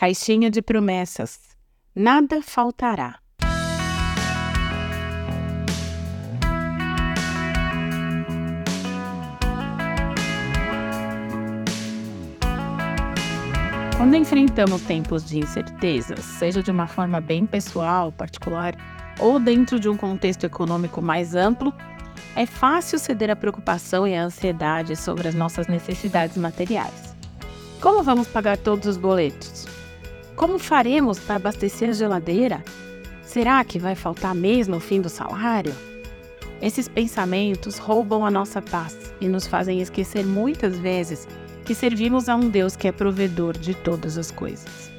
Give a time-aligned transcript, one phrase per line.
[0.00, 1.38] Caixinha de promessas.
[1.94, 3.18] Nada faltará.
[13.98, 18.74] Quando enfrentamos tempos de incertezas, seja de uma forma bem pessoal, particular,
[19.18, 21.74] ou dentro de um contexto econômico mais amplo,
[22.34, 27.14] é fácil ceder à preocupação e à ansiedade sobre as nossas necessidades materiais.
[27.82, 29.69] Como vamos pagar todos os boletos?
[30.40, 32.64] Como faremos para abastecer a geladeira?
[33.22, 35.74] Será que vai faltar mesmo o fim do salário?
[36.62, 41.28] Esses pensamentos roubam a nossa paz e nos fazem esquecer muitas vezes
[41.62, 44.90] que servimos a um Deus que é provedor de todas as coisas.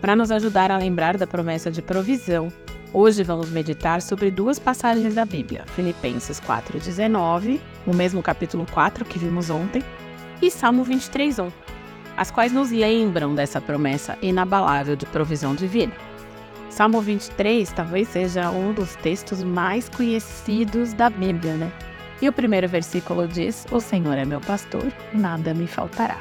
[0.00, 2.52] Para nos ajudar a lembrar da promessa de provisão,
[2.92, 9.16] hoje vamos meditar sobre duas passagens da Bíblia, Filipenses 4,19, o mesmo capítulo 4 que
[9.16, 9.84] vimos ontem,
[10.42, 11.52] e Salmo 23,1,
[12.16, 15.92] as quais nos lembram dessa promessa inabalável de provisão divina.
[16.70, 21.72] Salmo 23 talvez seja um dos textos mais conhecidos da Bíblia, né?
[22.20, 26.18] E o primeiro versículo diz: O Senhor é meu pastor, nada me faltará.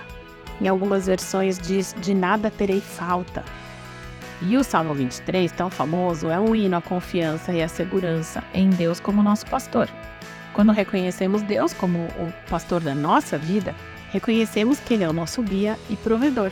[0.62, 3.44] Em algumas versões diz: De nada terei falta.
[4.42, 8.70] E o Salmo 23, tão famoso, é um hino à confiança e à segurança em
[8.70, 9.90] Deus como nosso pastor.
[10.54, 13.74] Quando reconhecemos Deus como o pastor da nossa vida,
[14.12, 16.52] reconhecemos que Ele é o nosso guia e provedor.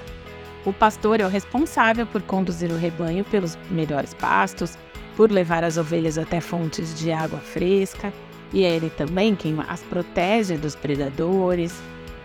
[0.66, 4.78] O pastor é o responsável por conduzir o rebanho pelos melhores pastos,
[5.16, 8.14] por levar as ovelhas até fontes de água fresca
[8.54, 11.74] e é ele também quem as protege dos predadores,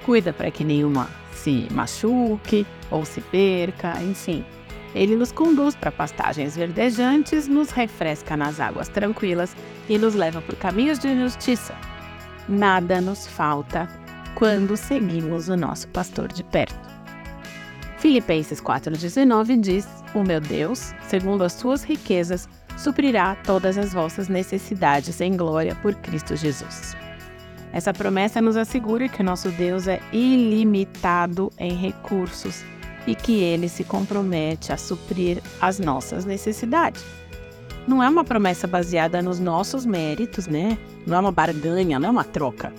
[0.05, 4.45] cuida para que nenhuma se machuque ou se perca, enfim.
[4.95, 9.57] Ele nos conduz para pastagens verdejantes, nos refresca nas águas tranquilas
[9.89, 11.75] e nos leva por caminhos de justiça.
[12.49, 13.89] Nada nos falta
[14.39, 16.79] quando seguimos o nosso pastor de perto.
[17.99, 25.21] Filipenses 4,19 diz: O meu Deus, segundo as suas riquezas, suprirá todas as vossas necessidades
[25.21, 26.97] em glória por Cristo Jesus.
[27.73, 32.63] Essa promessa nos assegura que nosso Deus é ilimitado em recursos
[33.09, 37.05] e que ele se compromete a suprir as nossas necessidades.
[37.89, 40.79] Não é uma promessa baseada nos nossos méritos, né?
[41.05, 42.73] Não é uma barganha, não é uma troca,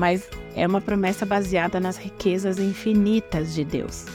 [0.00, 4.06] mas é uma promessa baseada nas riquezas infinitas de Deus.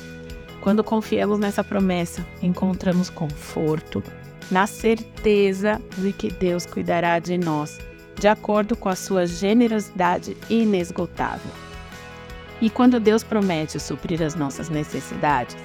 [0.59, 4.01] Quando confiamos nessa promessa, encontramos conforto,
[4.49, 7.77] na certeza de que Deus cuidará de nós,
[8.19, 11.51] de acordo com a sua generosidade inesgotável.
[12.59, 15.55] E quando Deus promete suprir as nossas necessidades,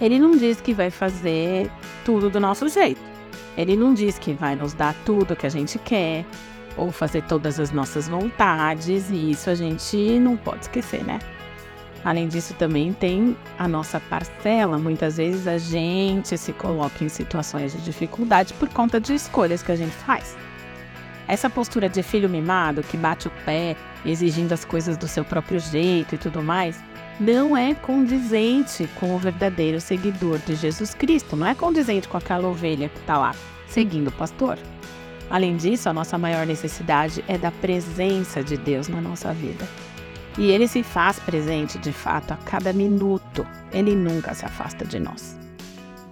[0.00, 1.70] Ele não diz que vai fazer
[2.02, 3.00] tudo do nosso jeito.
[3.58, 6.24] Ele não diz que vai nos dar tudo que a gente quer
[6.76, 11.18] ou fazer todas as nossas vontades, e isso a gente não pode esquecer, né?
[12.04, 14.78] Além disso, também tem a nossa parcela.
[14.78, 19.72] Muitas vezes a gente se coloca em situações de dificuldade por conta de escolhas que
[19.72, 20.36] a gente faz.
[21.26, 25.58] Essa postura de filho mimado que bate o pé, exigindo as coisas do seu próprio
[25.58, 26.80] jeito e tudo mais,
[27.18, 32.46] não é condizente com o verdadeiro seguidor de Jesus Cristo, não é condizente com aquela
[32.46, 33.34] ovelha que está lá
[33.68, 34.58] seguindo o pastor.
[35.28, 39.66] Além disso, a nossa maior necessidade é da presença de Deus na nossa vida.
[40.38, 45.00] E ele se faz presente de fato a cada minuto, ele nunca se afasta de
[45.00, 45.36] nós.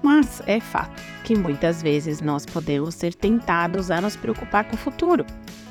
[0.02, 4.78] Mas é fato que muitas vezes nós podemos ser tentados a nos preocupar com o
[4.78, 5.24] futuro,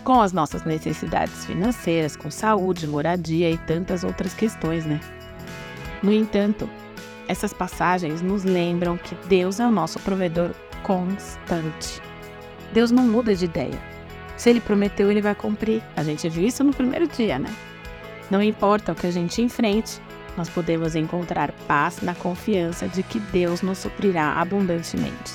[0.04, 5.00] com as nossas necessidades financeiras, com saúde, moradia e tantas outras questões, né?
[6.02, 6.70] No entanto,
[7.28, 10.52] essas passagens nos lembram que Deus é o nosso provedor
[10.84, 12.02] constante.
[12.74, 13.80] Deus não muda de ideia.
[14.36, 15.82] Se ele prometeu, ele vai cumprir.
[15.96, 17.54] A gente viu isso no primeiro dia, né?
[18.30, 20.02] Não importa o que a gente enfrente,
[20.36, 25.34] nós podemos encontrar paz na confiança de que Deus nos suprirá abundantemente.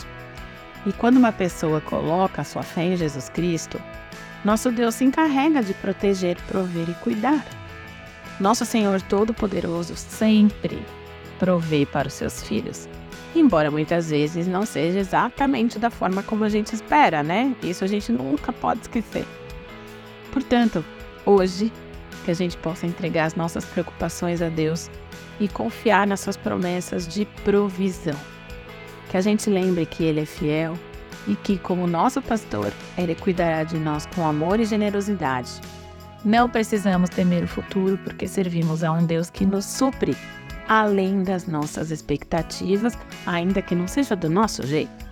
[0.85, 3.81] E quando uma pessoa coloca a sua fé em Jesus Cristo,
[4.45, 7.45] nosso Deus se encarrega de proteger, prover e cuidar.
[8.41, 10.83] Nosso Senhor Todo-Poderoso sempre
[11.39, 12.89] provê para os seus filhos,
[13.35, 17.55] embora muitas vezes não seja exatamente da forma como a gente espera, né?
[17.63, 19.25] Isso a gente nunca pode esquecer.
[20.33, 20.85] Portanto,
[21.25, 21.73] hoje
[22.25, 24.91] que a gente possa entregar as nossas preocupações a Deus
[25.41, 28.17] e confiar nas suas promessas de provisão.
[29.09, 30.79] Que a gente lembre que Ele é fiel
[31.27, 35.53] e que, como nosso pastor, Ele cuidará de nós com amor e generosidade.
[36.25, 40.17] Não precisamos temer o futuro porque servimos a um Deus que nos supre
[40.69, 42.93] além das nossas expectativas,
[43.27, 45.09] ainda que não seja do nosso jeito.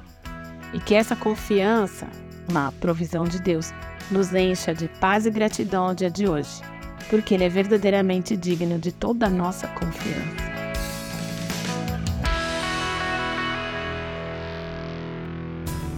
[0.72, 2.06] E que essa confiança
[2.52, 3.72] na provisão de Deus
[4.10, 6.60] nos encha de paz e gratidão no dia de hoje
[7.08, 10.46] porque Ele é verdadeiramente digno de toda a nossa confiança.